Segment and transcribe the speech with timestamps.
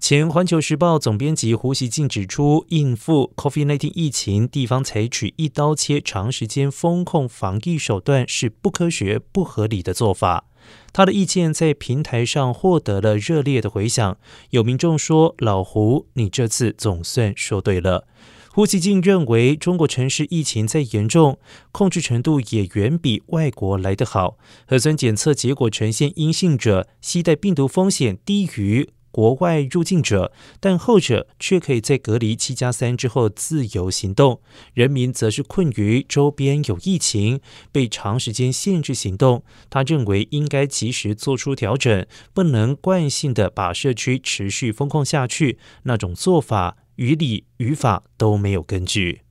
[0.00, 10.46] 前《环球时报》总编辑胡锡进指出，应付 COVID-19 疫情，地方采取一刀切、长时间封控防疫手段是不科学、不合理的做法。
[10.90, 14.16] 他的意见在平台上获得了热烈的回响，
[14.50, 18.08] 有民众说：“老胡，你这次总算说对了。”
[18.52, 21.38] 胡锡进认为，中国城市疫情再严重，
[21.72, 24.38] 控制程度也远比外国来得好。
[24.66, 28.88] 核酸检测结果呈现阴性者，携带病毒风险低于。
[29.10, 34.40] 国外入境者，但后者却可以在隔离七加三之后自由行动，
[34.74, 37.40] 人民则是困于周边有疫情，
[37.72, 39.42] 被长时间限制行动。
[39.68, 49.22] 他认为应该及时做出调整，不能惯性的把社区持续封控下去，那种做法于理于法都没有根据。